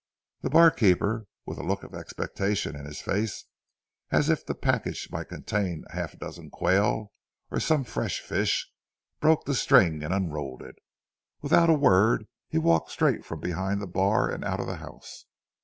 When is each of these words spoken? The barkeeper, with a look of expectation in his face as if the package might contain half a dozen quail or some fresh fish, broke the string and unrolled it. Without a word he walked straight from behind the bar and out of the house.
The 0.41 0.49
barkeeper, 0.49 1.27
with 1.45 1.59
a 1.59 1.63
look 1.63 1.83
of 1.83 1.93
expectation 1.93 2.75
in 2.75 2.85
his 2.85 3.01
face 3.01 3.45
as 4.09 4.31
if 4.31 4.43
the 4.43 4.55
package 4.55 5.07
might 5.11 5.29
contain 5.29 5.83
half 5.91 6.15
a 6.15 6.17
dozen 6.17 6.49
quail 6.49 7.11
or 7.51 7.59
some 7.59 7.83
fresh 7.83 8.19
fish, 8.19 8.71
broke 9.19 9.45
the 9.45 9.53
string 9.53 10.01
and 10.01 10.11
unrolled 10.11 10.63
it. 10.63 10.77
Without 11.43 11.69
a 11.69 11.75
word 11.75 12.25
he 12.49 12.57
walked 12.57 12.89
straight 12.89 13.23
from 13.23 13.41
behind 13.41 13.79
the 13.79 13.85
bar 13.85 14.27
and 14.27 14.43
out 14.43 14.59
of 14.59 14.65
the 14.65 14.77
house. 14.77 15.25